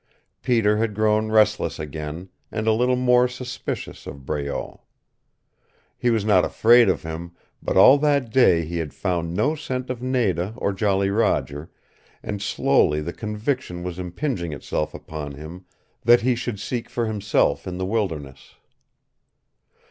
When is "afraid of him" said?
6.43-7.33